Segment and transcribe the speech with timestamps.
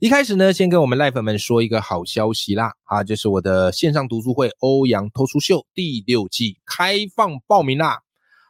[0.00, 8.00] 一开始呢，先跟我们赖粉们说一个好消息啦，啊，就是我的线上读书会《欧阳偷书秀》第六季开放报名啦。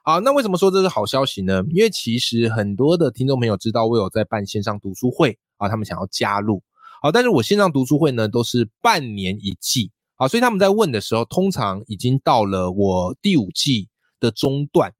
[0.05, 1.63] 好，那为什么说这是好消息呢？
[1.69, 6.63] 因为其实很多的听众朋友知道我有在办线上读书会啊，他们想要加入，
[7.03, 9.93] 好，但是我线上读书会呢都是半年一季。
[10.17, 13.89] 好，所以他们在问的时候，通常已经到了我第五季
[14.19, 14.95] 的中段，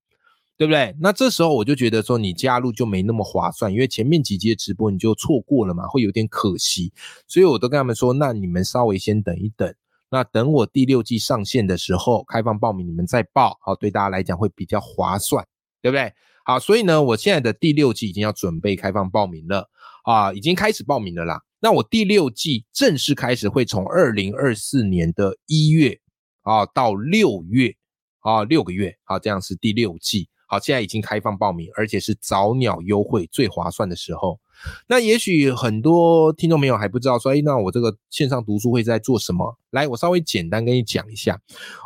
[0.57, 0.95] 对不对？
[1.01, 6.93] 那这时候我就觉得说，你加入就没那么划算，因为前面几集的直播你就错过了嘛，会有点可惜。
[7.27, 9.75] 所以我都跟他们说，那你们稍微先等一等，
[10.11, 15.45] 那等我第六季上线的时候开放报名，你们再报，好，对大家来讲会比较划算，
[15.83, 16.13] 对不对？
[16.45, 19.69] 好，所以呢，我现在的第六季已经要准备开放报名了
[20.05, 21.43] 啊，已经开始报名了啦。
[21.59, 25.99] 那我第六季正式开始会从二零二四年的一月
[26.43, 27.75] 啊到六月
[28.21, 30.29] 啊六个月，好，这样是第六季。
[30.55, 34.39] 好，现在已经开放报名，而且是早鸟优惠最划算的时候。
[34.87, 39.59] 那也许很多听众朋友还不知道说，哎，那我这个线上读书会在做什么？
[39.71, 41.41] 来，我稍微简单跟你讲一下，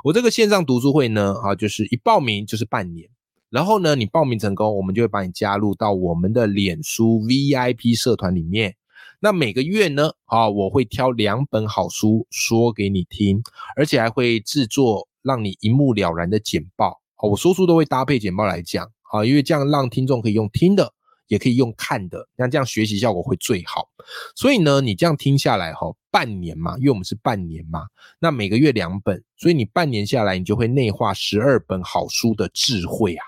[0.05, 3.09] 我这个线上读书会呢，啊，就是一报名就是半年，
[3.49, 8.75] 然后呢，你报名成功，我们就会把你加入到我们的脸书 VIP 社团里面。
[9.19, 13.43] 那每个月呢，啊，我会挑两本好书说给你听，
[13.77, 17.01] 而且还会制作让你一目了然的简报。
[17.19, 20.93] 哦，我说书都会搭配简报来讲，啊，因为这样让听众可以用听的，
[21.27, 23.89] 也可以用看的，那这样学习效果会最好。
[24.35, 27.87] 所以呢，你这样听下来哈，半年嘛，因为我们是半年嘛，
[28.21, 33.25] 那每个月两本，所以你半年下来，你就会内化十二本好书的智慧啊，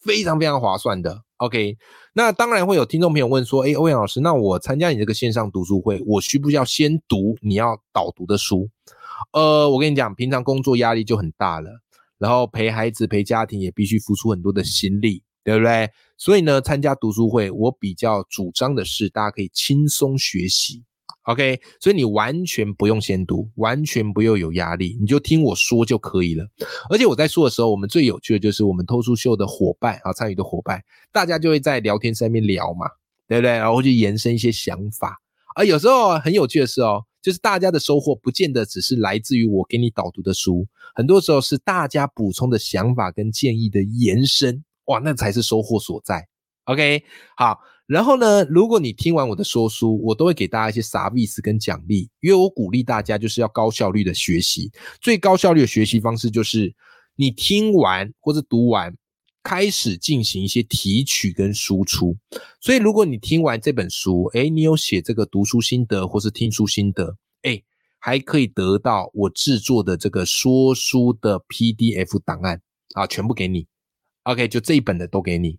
[0.00, 1.22] 非常非常划算的。
[1.38, 1.78] OK，
[2.12, 8.68] 那当然会有听众朋友问说，哎，欧阳老师，那我参加你这个线上读书会，我需不需要先读你要导读的书？
[9.32, 11.80] 呃，我跟你讲，平常工作压力就很大了，
[12.20, 15.90] 然后陪孩子、陪家庭也必须付出很多的心力，对不对？
[16.18, 20.84] 所以呢，参加读书会，我比较主张的是，大家可以轻松学习。
[21.24, 26.46] OK，所以你完全不用先读，完全不用有压力，你就听我说就可以了。
[26.90, 30.82] 而且我在说的时候，我们最有趣的就是我们偷书秀的伙伴啊，参与的伙伴，
[31.12, 32.86] 大家就会在聊天上面聊嘛，
[33.26, 33.50] 对不对？
[33.52, 35.20] 然后去延伸一些想法。
[35.56, 46.26] 而有时候很有趣的是哦，就是大家的收获不见得只是来自于我给你导读的书，很多时候是大家补充的想法跟建议的延伸，哇，那才是收获所在。
[46.64, 47.02] OK，
[47.36, 47.58] 好。
[47.86, 54.70] 然后呢，如果你听完我的说书，我都会给大家一些啥意思跟奖励，因为我鼓励大家就是要高效率的学习。
[55.00, 56.72] 最高效率的学习方式就是
[57.16, 58.94] 你听完或者读完，
[59.42, 62.16] 开始进行一些提取跟输出。
[62.60, 67.64] 所以，如果你听完这本书，诶，你有写这个读书心得或是听书心得，诶，
[67.98, 72.60] 还可以得到我制作的这个说书的 PDF 档案
[72.94, 73.66] 啊，全部给你。
[74.24, 75.58] OK，就这一本的都给你。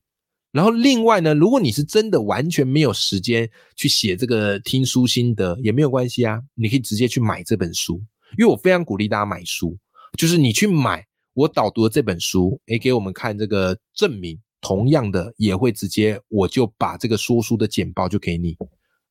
[0.52, 8.04] 然后另外呢，如果你是真的完全没有时间去写这个听书心得，也没有关系啊，你可以直接去买这本书，
[8.38, 9.78] 因为我非常鼓励大家买书，
[10.18, 18.58] 就是你去买我导读的这本书，诶，给我们看这个证明，同样的也会直接我就把这个说书的简报就给你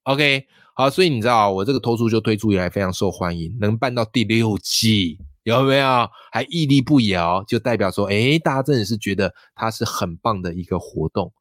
[0.04, 5.18] ，OK，好，所以你知道我这个偷书就推出以来非常受欢迎，能办到第六季。
[5.44, 7.42] 有没有还屹立不摇？
[7.44, 11.32] 就代表说，哎，大家真的是觉得它是很棒的一个活动。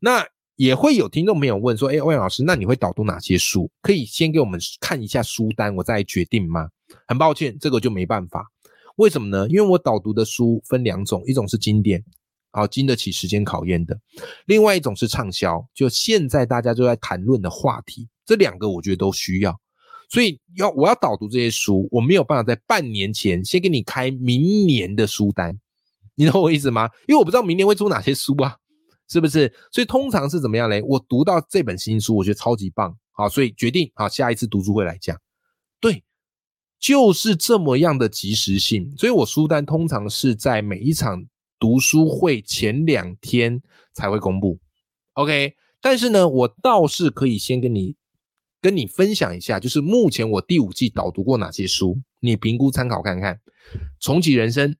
[0.00, 0.26] 那
[0.56, 3.70] 也会有听众朋友问说，哎，欧阳老师，那你会导读哪些书？
[3.82, 6.70] 可以先给我们看一下书单，我再决定吗？
[7.06, 8.51] 很抱歉，这个就没办法。
[8.96, 9.48] 为什么呢？
[9.48, 12.04] 因为我导读的书分两种，一种是经典，
[12.50, 13.94] 好经得起时间考验的；
[14.46, 18.08] 另外一种是畅销，就现在大家都在谈论的话题。
[18.24, 19.58] 这两个我觉得都需要。
[20.08, 25.58] 所以要我要导读这些书，我没有办法在半年前先给你开明年的书单，
[26.14, 26.90] 你懂我意思吗？
[27.08, 28.54] 因为我不知道明年会出哪些书啊，
[29.08, 29.50] 是不是？
[29.70, 30.82] 所以通常是怎么样嘞？
[30.82, 35.18] 我读到这本新书，我觉得超级棒，好，所以决定好下一次读书会来讲，
[35.80, 36.04] 对，
[36.82, 38.92] 就是这么样的及时性。
[38.98, 41.24] 所以我书单通常是在每一场
[41.58, 43.62] 读书会前两天
[43.94, 44.58] 才会公布
[45.14, 45.54] ，OK。
[45.80, 47.96] 但是呢，我倒是可以先跟你。
[48.60, 53.40] 跟你分享一下，就是目前我第五季导读过哪些书，你评估参考看看。
[53.98, 54.76] 重启人生，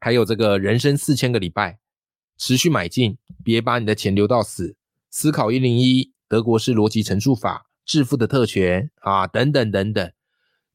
[0.00, 1.78] 还有这个人生四千个礼拜，
[2.38, 4.74] 持续买进，别把你的钱留到死，
[5.10, 10.10] 思考一零一，德国式逻辑陈述法，致富的特权啊，等等等等。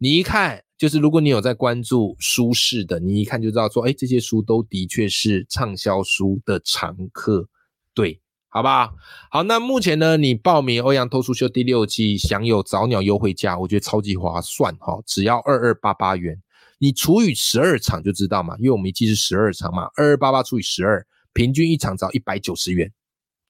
[0.02, 7.50] 你一看，就是如果你有在关注书市的，你一看就知道说，哎，这些书都的确是畅销书的常客，
[7.94, 8.94] 对，好吧
[9.30, 9.44] 好？
[9.44, 16.42] 那目前呢，你报名欧阳脱书秀第六季，享有早鸟优惠价，我觉得超级划算哈，只要二二八八元，
[16.78, 22.90] 你除以十二场就知道嘛，因为我们一季是十二场嘛，二二八八除以十二，平均一场只要一百九十元。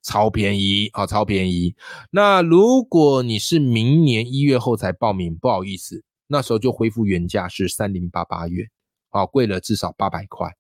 [0.01, 1.75] 超便宜啊，超便宜！
[2.09, 8.69] 那如果你是明年一月后才报名，不好意思，那时候就恢复原价是三零八八元，
[9.09, 10.55] 啊，贵了至少八百块。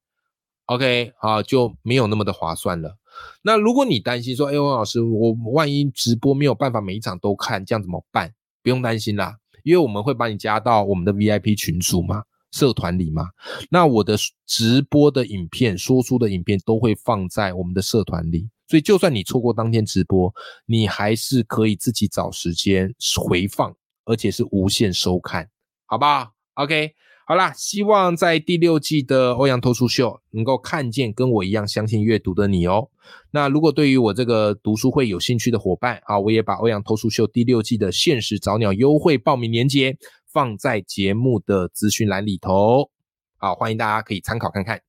[0.65, 2.97] OK，啊，就没有那么的划算了。
[3.43, 8.33] 那如果你担心说，哎，王老师，我万一直播没有办法每一场都看，这样怎么办？
[8.61, 13.29] 不用担心啦，因为我们会把你加到我们的 VIP 群组嘛，社团里嘛。
[13.69, 14.15] 那我的
[14.45, 18.49] 直播的影片、说书的影片都会放在我们的社团里。
[18.67, 20.31] 所以，就算你错过当天直播，
[20.67, 23.75] 你还是可以自己找时间回放，
[24.05, 25.49] 而且是无限收看，
[25.89, 26.93] 好不好？OK，
[27.25, 32.91] 好啦，希望在第六季的欧阳脱书秀能够看见跟我一样相信阅读的你哦。
[33.31, 39.97] 那如果对于我这个读书会有兴趣的伙伴啊，我也把欧阳脱书秀第六季的限时早鸟优惠报名链接
[40.31, 42.91] 放在节目的资讯栏里头，
[43.37, 44.79] 好，欢迎大家可以参考看看。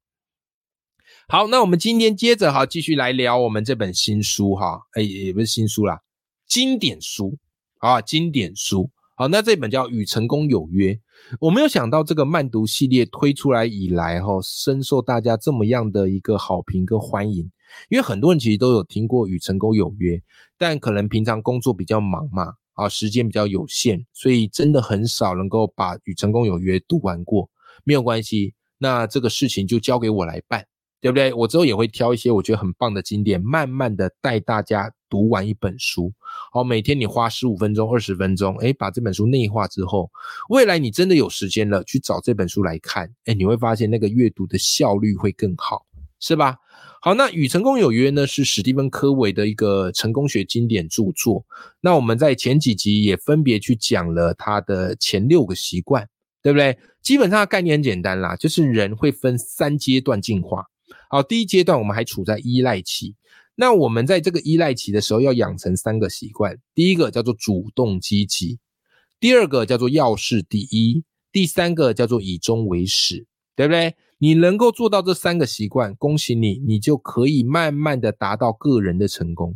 [1.28, 6.02] 好，那我们今天接着哈，继续来聊我们这本新书哈，哎，也不是新书啦，
[6.46, 7.38] 经典书
[7.78, 8.90] 啊，经典书。
[9.20, 10.94] 好，那这本叫《与成功有约》，
[11.40, 17.40] 我没有想到这个慢读系列推出来以来哈，深受大家这么样的一个好评跟欢迎。
[17.90, 20.16] 因为很多人其实都有听过《与成功有约》，
[20.56, 27.50] 但可能平常工作比较忙嘛，啊，时间比较有限，所以真的很少能够把《与成功有约》读完过。
[27.84, 30.64] 没有关系，那这个事情就交给我来办。
[31.02, 31.32] 对不对？
[31.32, 36.12] 我之后也会挑一些我觉得很棒的经典，慢慢的带大家读完一本书。
[36.52, 40.10] 好，每天你花十五分钟、二十分钟，哎，把这本书内化之后，
[40.48, 45.86] 未来你真的有时间了，去找这本书来看，哎，你会发现那个阅读的效率会更好，
[46.18, 46.56] 是吧？
[47.00, 51.46] 好，那《与成功有约》呢，是史蒂芬·科维的一个成功学经典著作。
[51.80, 56.08] 那我们在前几集也分别去讲了他的前六个习惯，
[56.42, 56.76] 对不对？
[57.00, 60.66] 基本上概念很简单啦，就是人会分三阶段进化。
[61.08, 63.14] 好，第一阶段我们还处在依赖期。
[63.60, 66.58] 那我们在这个依赖期的时候，要养成三个习惯。
[66.74, 68.58] 第一个叫做主动积极，
[69.20, 73.94] 第二个叫做要事第一，第三个叫做以终为始，对不对？
[74.16, 79.54] 你能够做到这三个习惯，恭喜你，你就可以慢慢的达到个人的成功。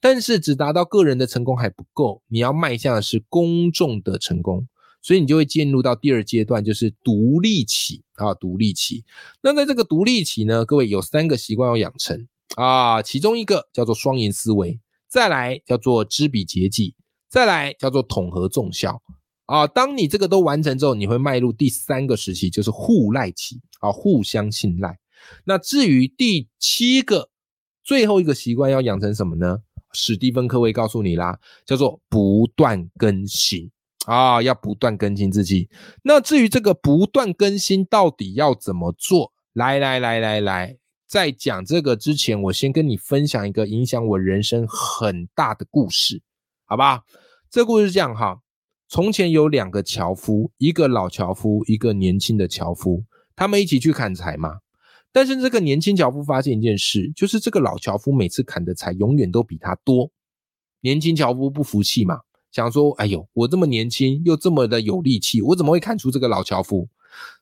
[0.00, 4.66] 但是只达到个人的成功还不够，你要迈向的是公众的成功。
[5.00, 9.04] 所以你就会进入到第二阶段，就是独立期啊，独立期。
[9.42, 16.94] 那在这个独立期呢，各位有三个习惯要养成啊，其中一个叫做双赢思维，再来叫做知彼解己，
[17.28, 19.02] 再来叫做统合众效
[19.46, 19.66] 啊。
[19.66, 24.98] 当你这个都完成之后，你会迈入第三个时期，就是互赖期啊，互相信赖。
[25.44, 27.30] 那至于第七个
[27.82, 29.58] 最后一个习惯要养成什么呢？
[29.92, 33.70] 史蒂芬科维告诉你啦，叫做不断更新。
[34.06, 35.66] 啊，要不断更新自己。
[36.02, 39.32] 那至于这个不断更新到底要怎么做？
[39.54, 46.22] 来来来来来，在讲这个之前，我先跟你分享一个影响我人生很大的故事，
[46.64, 47.02] 好吧？
[47.50, 48.40] 这故事是这样哈：
[48.88, 53.04] 从前有两个樵夫，一个老樵夫，一个年轻的樵夫，
[53.36, 54.58] 他们一起去砍柴嘛。
[55.12, 60.10] 但是这个年轻樵夫发现一件事，就是这个老樵夫每次砍的柴永远都比他多。
[60.80, 62.20] 年轻樵夫不服气嘛。
[62.50, 66.88] 想说，哎呦，我这么年轻又这么的有力气，我怎么会砍出这个老樵夫？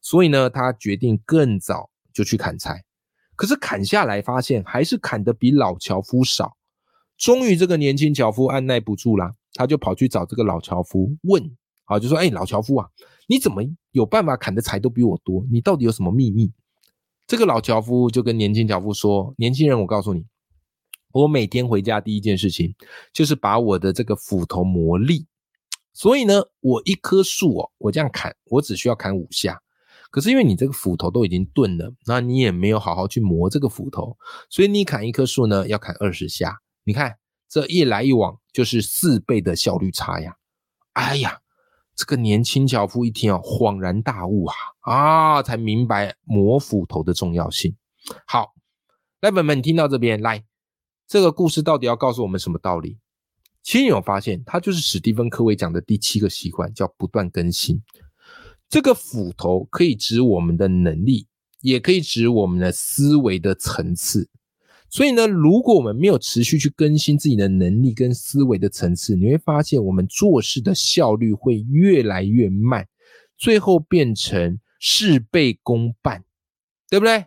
[0.01, 2.83] 所以呢，他决定更早就去砍柴。
[3.43, 6.57] 可是砍下来发现还是砍的比老樵夫少。
[7.19, 11.43] 终于这个年轻樵夫按耐不住啦，他就跑去找这个老樵夫问，
[11.87, 12.89] 啊，就说，哎，老樵夫啊，
[13.27, 15.45] 你怎么有办法砍的柴都比我多？
[15.51, 16.53] 你到底有什么秘密？
[17.27, 20.25] 这个老樵夫就跟年轻樵夫说，年轻人，我告诉你。
[21.11, 22.73] 我每天回家第一件事情
[23.13, 25.27] 就是把我的这个斧头磨利，
[25.93, 29.61] 所以呢，我一棵树哦，我这样砍，我只需要砍五下。
[30.13, 34.17] 可是因为你这个斧头都已经钝了，那你也没有好好去磨这个斧头，
[34.51, 36.61] 所以你砍一棵树呢要砍二十下。
[36.85, 37.17] 你看
[37.49, 40.37] 这一来一往就是四倍的效率差呀！
[40.93, 41.41] 哎呀，
[41.97, 47.75] 这个年轻樵夫一听啊，恍然大悟啊啊，才明白磨斧头的重要性。
[48.27, 48.53] 好，
[49.21, 50.45] 来，本们，你听到这边来。
[51.07, 52.99] 这个故事到底要告诉我们什么道理？
[53.63, 57.83] 其实有发现，它就是史蒂芬·科维讲的第七个习惯，叫不断更新。
[58.73, 61.27] 这个斧头可以指我们的能力，
[61.61, 64.31] 也可以指我们的思维的层次。
[64.89, 72.89] 所以呢，如果我们没有持续去更新自己的能力跟思维的层次，你会发现我们做事的效率会越来越慢，
[73.37, 76.25] 最后变成事倍功半，
[76.89, 77.27] 对不对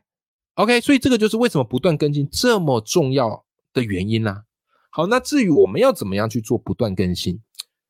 [0.55, 4.45] ？OK，所以这个就是为什么不断更新这么重要的原因啦。
[4.89, 7.39] 好，那至于我们要怎么样去做不断更新，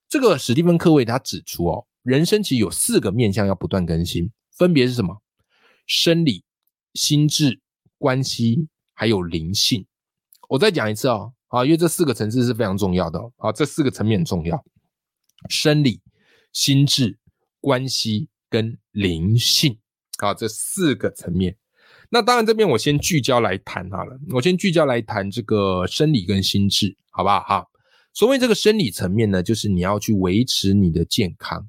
[0.10, 5.24] 这个史蒂芬·科维他指出哦，人生其实有四个面向要不断更新，分别是什么？
[5.88, 6.44] 生理、
[6.94, 7.60] 心智、
[7.98, 9.88] 关系，还有灵性。
[10.50, 13.20] 我再讲一次哦，啊，因为这四个层次是非常重要的。
[13.38, 14.64] 啊，这四个层面很重要：
[15.50, 16.00] 生理、
[16.54, 17.18] 心智、
[17.60, 19.80] 关系跟灵性。
[20.20, 21.58] 啊，这四个层面。
[22.12, 24.16] 那当然，这边我先聚焦来谈好了。
[24.30, 27.40] 我先聚焦来谈这个生理跟心智，好不好？
[27.42, 27.68] 哈，
[28.14, 31.68] 所谓这个生理层面呢，就是你要去维持你的健康。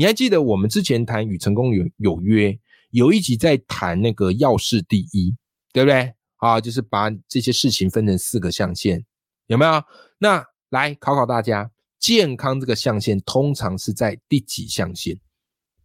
[0.00, 5.36] 你还记得我们之前谈与成功有有约，有一集在谈那个要事第一，
[5.74, 6.14] 对不对？
[6.36, 9.04] 啊，就是把这些事情分成四个象限，
[9.48, 9.84] 有没有？
[10.16, 15.20] 那来考考大家，健康这个象限通常是在第几象限？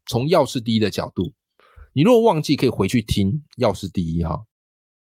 [0.06, 1.34] 从要事第一的角度。
[1.92, 4.46] 你如果忘记，可以回去听，要事第一哈。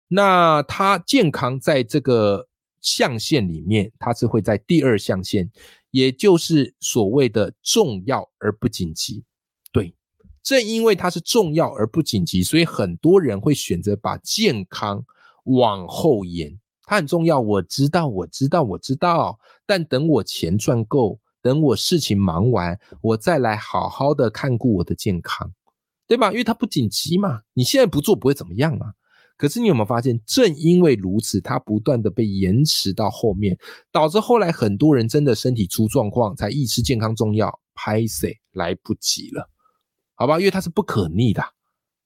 [0.09, 2.49] 那它健康在这个
[2.87, 5.51] 象限里面，它是会在第二象限，
[5.91, 9.25] 也就是所谓的重要而不紧急。
[9.73, 9.93] 对，
[10.41, 15.05] 正因为它是重要而不紧急，所以很多人会选择把健康
[15.43, 16.57] 往后延。
[16.83, 19.37] 它很重要，我知道，我知道，我知道。
[19.65, 25.51] 但等我钱赚够，等我事情忙完，我再来好好的看顾我的健康。
[26.07, 26.31] 对吧？
[26.31, 28.93] 因为它不紧急嘛，你现在不做不会怎么样啊。
[29.37, 33.57] 可是你有没有发现，正因为如此，它不断的被延迟到后面，
[33.91, 39.49] 导致后来很多人真的身体出状况，才意识健康重要，拍谁来不及了？
[40.15, 41.43] 好吧，因为它是不可逆的，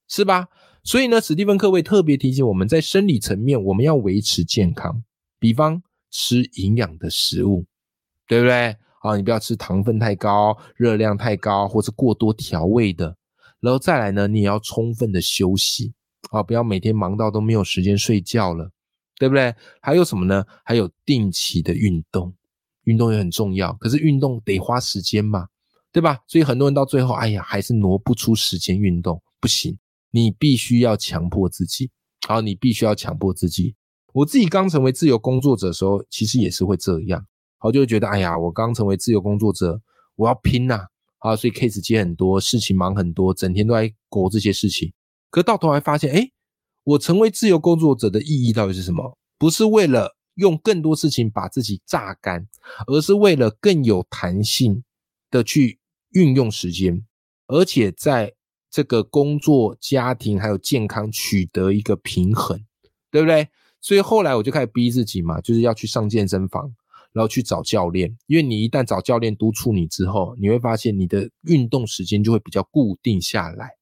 [0.08, 0.48] 是吧？
[0.84, 5.02] 所以呢，史蒂芬·科维特别提醒我们在生理层面，我们要维持健康，
[5.38, 7.64] 比方吃营养的食物，
[8.28, 8.76] 对不对？
[9.00, 13.16] 啊，你不要吃糖分太高、热量太高，或者过多调味的。
[13.60, 15.94] 然后再来呢，你也要充分的休息
[16.30, 18.70] 啊，不要每天忙到都没有时间睡觉了，
[19.18, 19.54] 对不对？
[19.80, 20.44] 还有什么呢？
[20.64, 22.32] 还有定期的运动，
[22.84, 23.72] 运动也很重要。
[23.74, 25.48] 可是运动得花时间嘛，
[25.92, 26.20] 对吧？
[26.26, 29.76] 所以很多人到最后，哎呀，还是挪不出时间运动，不行，
[30.10, 31.90] 你必须要强迫自己。
[32.26, 33.74] 好，你必须要强迫自己。
[34.12, 37.26] 我自己刚成为自由工作者的时候，其实也是会这样，
[37.58, 39.80] 好，就会觉得，哎呀，我刚成为自由工作者，
[40.16, 40.86] 我要拼呐。
[41.18, 44.92] 啊，所以 case 接很多，事情忙很多，整天都在搞这些事情。
[45.32, 46.30] 可到头来发现，哎，
[46.84, 49.18] 我成为自由工作者的意义到底是什么？
[49.38, 52.46] 不是为了用更多事情把自己榨干，
[52.86, 54.84] 而是为了更有弹性
[55.30, 57.04] 的去运用时间，
[57.46, 58.34] 而且在
[58.70, 62.64] 这个工作、家庭还有健康取得一个平衡，
[63.10, 63.48] 对不对？
[63.80, 66.72] 所以后来我就开始逼自己嘛，就是要去上健身房。
[67.14, 73.72] 然后去找教练，因为你一旦找教练督促你之后，你会发现你的运动时间就会比较固定下来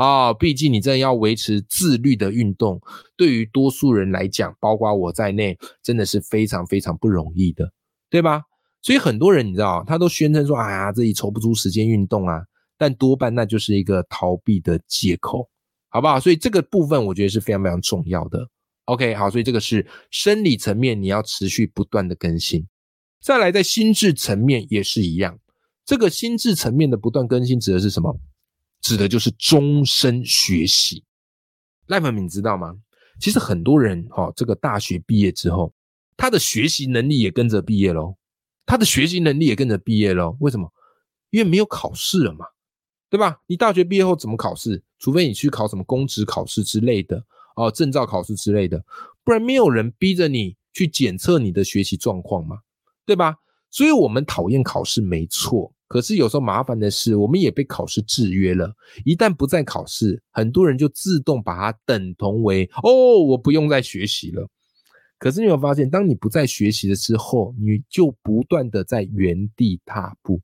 [0.00, 0.32] 啊。
[0.32, 2.80] 毕竟你真的要维持自律的运动，
[3.16, 7.70] 对于多数人来讲，包括我在内，真的是非常非常不容易的，
[8.08, 8.42] 对吧？
[8.82, 12.42] 所以很多人你知道，他都宣称说，哎呀，自己抽不出时间运动啊，
[12.78, 15.46] 但多半那就是一个逃避的借口，
[15.90, 16.18] 好不好？
[16.18, 18.48] 所以这个部分我觉得是非常非常重要的。
[18.86, 22.66] OK，好，所以这个是生理层面，你要持续不断的更新。
[23.20, 25.38] 再来，在心智层面也是一样。
[25.84, 28.18] 这个心智层面的不断更新指的是什么？
[28.80, 31.04] 指的就是终身学习。
[31.86, 32.76] 赖文敏知道吗？
[33.18, 35.72] 其实很多人哈，这个大学毕业之后，
[36.16, 38.16] 他的学习能力也跟着毕业喽，
[38.64, 40.36] 他的学习能力也跟着毕业喽。
[40.40, 40.72] 为什么？
[41.30, 42.46] 因为没有考试了嘛，
[43.08, 43.40] 对吧？
[43.46, 44.82] 你大学毕业后怎么考试？
[44.98, 47.24] 除非你去考什么公职考试之类的。
[47.56, 48.82] 哦，证照考试之类的，
[49.22, 52.60] 不然没有人逼着你去检测你的学习状况嘛，
[53.04, 53.36] 对吧？
[53.68, 58.72] 所以我们讨厌考试没错，可是有时候麻烦的是，我们也被考试制约了。
[59.04, 64.48] 一旦不再考试，很多人就自动把它等同为哦，我不用再学习了。
[65.18, 70.40] 可是你有发现，当你不再学习了之后，你就不断的在原地踏步。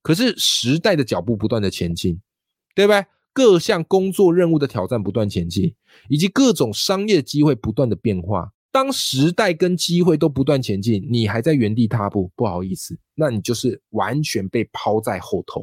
[0.00, 2.18] 可是时代的脚步不断的前进，
[2.74, 3.04] 对不对？
[3.34, 5.74] 各项工作任务的挑战不断前进，
[6.08, 8.50] 以及各种商业机会不断的变化。
[8.72, 15.60] 当时代跟机会都不断前进，你还在原地踏步，不好意思，那你就是完全被抛在后头。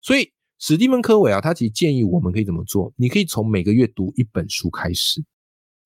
[0.00, 2.92] 所以史蒂芬·科维啊，他其实建议我们可以怎么做？
[2.96, 5.24] 你可以从每个月读一本书开始，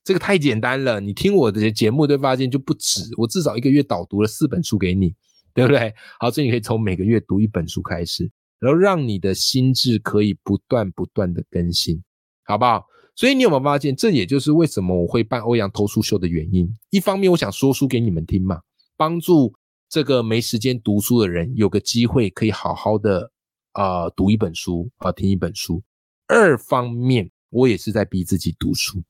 [0.03, 1.01] 这个太简单了。
[1.01, 5.15] 你听我的节目，会发现就不止，我至少一个月导读了四本书给你，
[5.55, 5.95] 对不对？
[6.19, 8.31] 好，所以你可以从每个月读一本书开始。
[8.61, 12.03] 然后让你的心智可以不断不断的更新，
[12.43, 12.85] 好不好？
[13.19, 16.73] 所以你有没有发现，这也就是为什么我会办欧阳偷书秀的原因？
[16.91, 18.61] 一方面我想说书给你们听嘛，
[18.97, 19.53] 帮助
[19.89, 23.33] 这个没时间读书的人有个机会可以好好的
[23.75, 25.83] 呃读一本书啊，听一本书；
[26.29, 29.03] 二方面，我也是在逼自己读书，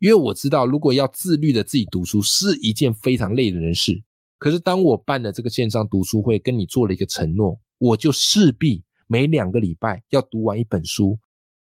[0.00, 4.02] 因为我知道，如果要自律的自己读书是一件非常累的人事。
[4.38, 11.16] 可是当我办了这个线上读书会，跟你做了一个承诺，我就势必每两个礼拜要读完一本书，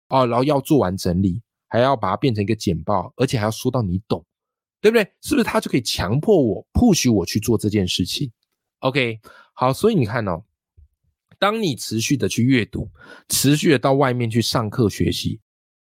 [0.09, 1.43] 哦，然后要做完整理，
[1.78, 4.25] 还要把它变成一个简报，而且还要说到你懂。
[4.81, 5.02] 对不对？
[5.23, 8.31] 是不是他就可以强迫我、push 我去做这件事情
[8.81, 9.19] ？OK，
[9.54, 10.45] 好，所以你看哦，
[11.38, 12.90] 当你持续的去阅读，
[13.31, 15.40] 持续的到外面去上课学习，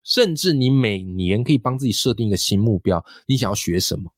[0.04, 4.08] 甚至你每年可以帮自己设定一个新目标，你想要学什么？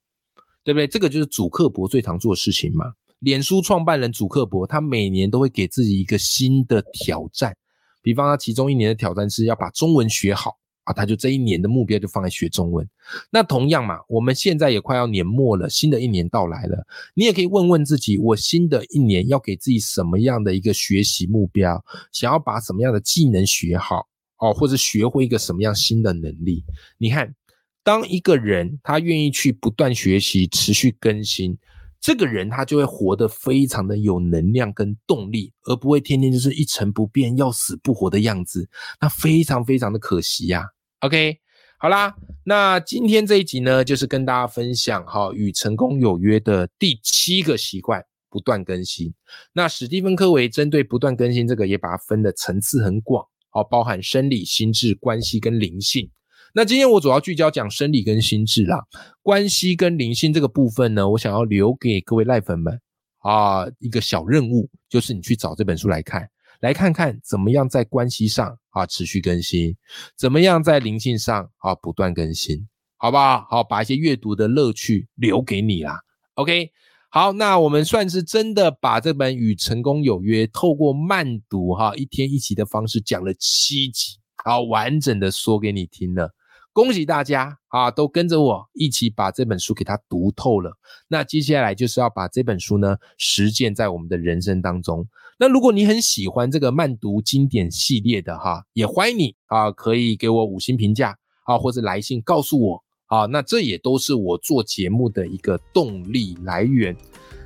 [0.62, 0.86] 对不对？
[0.86, 2.92] 这个就是主克伯最常做的事情嘛。
[3.20, 7.56] 脸书创办人主克伯，他每年都会给自己一个新的挑战，
[8.02, 10.58] 比方他其中一年的挑战是要把中文学好。
[10.88, 12.88] 啊，他就这一年的目标就放在学中文。
[13.30, 21.84] 那同样嘛，我们现在也快要年末了，新的一年到来了，你也可以问问自己，我新的一年要给自己什么样的一个学习目标？
[22.10, 26.64] 想要把什么样的技能学好哦，或者学会一个什么样新的能力？
[26.96, 27.34] 你看，
[27.82, 31.58] 当一个人他愿意去不断学习、持续更新，
[32.00, 38.68] 这个人他就会活得非常的有能量跟动力，而不会天天就是一成不变、要死不活的样子。
[39.00, 40.64] 那非常非常的可惜呀。
[41.02, 41.38] OK，
[41.78, 42.12] 好啦，
[42.42, 49.14] 那今天这一集呢，就是跟大家分享哈，与成功有约的第七个习惯，不断更新。
[49.52, 56.10] 那史蒂芬科维针对不断更新这个，也把它分的层次很广，好，包含生理、心智、关系跟灵性。
[56.52, 58.84] 那今天我主要聚焦讲生理跟心智啦，
[59.22, 62.76] 关系跟灵性这个部分呢，我想要留给各位赖粉们
[63.18, 66.28] 啊一个小任务，就是你去找这本书来看。
[66.60, 69.76] 来看看怎么样在关系上啊持续更新，
[70.16, 73.46] 怎么样在灵性上啊不断更新，好不好？
[73.48, 76.00] 好，把一些阅读的乐趣留给你啦。
[76.34, 76.70] OK，
[77.10, 86.30] 好，那我们算是真的把这本《与成功有约》透过慢读哈一天一集的方式讲了七集，好完整的说给你听了。
[86.78, 90.70] 恭喜大家啊，都跟着我一起把这本书给它读透了。
[91.08, 95.04] 那接下来就是要把这本书呢实践在我们的人生当中。
[95.40, 103.26] 那如果你很喜欢这个慢读经典系列的哈，也欢迎你啊，可以给我五星评价啊，或者来信告诉我啊。
[103.26, 106.96] 那这也都是我做节目的一个动力来源。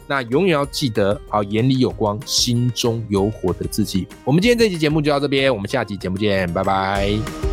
[0.06, 4.06] 那永远要记得啊，眼里有光，心中有火的自己。
[4.26, 7.51] 我们今天这期节目就到这边，我们下期节目见，拜拜。